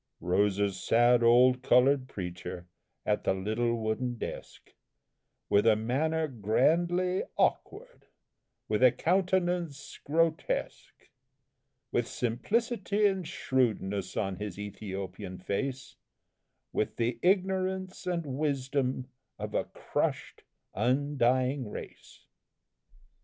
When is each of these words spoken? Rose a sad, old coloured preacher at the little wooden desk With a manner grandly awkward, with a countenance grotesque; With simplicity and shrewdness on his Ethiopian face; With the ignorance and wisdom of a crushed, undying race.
Rose 0.19 0.57
a 0.57 0.71
sad, 0.71 1.21
old 1.21 1.61
coloured 1.61 2.07
preacher 2.09 2.65
at 3.05 3.23
the 3.23 3.35
little 3.35 3.75
wooden 3.75 4.15
desk 4.17 4.73
With 5.47 5.67
a 5.67 5.75
manner 5.75 6.27
grandly 6.27 7.21
awkward, 7.37 8.07
with 8.67 8.81
a 8.81 8.91
countenance 8.91 9.99
grotesque; 10.03 11.07
With 11.91 12.07
simplicity 12.07 13.05
and 13.05 13.27
shrewdness 13.27 14.17
on 14.17 14.37
his 14.37 14.57
Ethiopian 14.57 15.37
face; 15.37 15.97
With 16.73 16.95
the 16.95 17.19
ignorance 17.21 18.07
and 18.07 18.25
wisdom 18.25 19.07
of 19.37 19.53
a 19.53 19.65
crushed, 19.65 20.41
undying 20.73 21.69
race. 21.69 22.25